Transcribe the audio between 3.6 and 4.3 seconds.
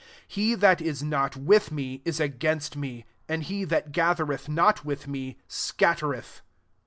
that ga